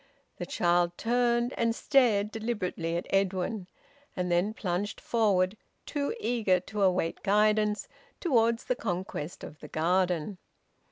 The 0.37 0.47
child 0.47 0.97
turned 0.97 1.53
and 1.57 1.75
stared 1.75 2.31
deliberately 2.31 2.97
at 2.97 3.05
Edwin, 3.11 3.67
and 4.15 4.31
then 4.31 4.51
plunged 4.51 4.99
forward, 4.99 5.55
too 5.85 6.15
eager 6.19 6.59
to 6.59 6.81
await 6.81 7.21
guidance, 7.21 7.87
towards 8.19 8.63
the 8.65 8.75
conquest 8.75 9.43
of 9.43 9.59
the 9.59 9.67
garden. 9.67 10.39